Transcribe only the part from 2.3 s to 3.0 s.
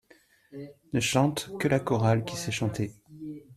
sait chanter.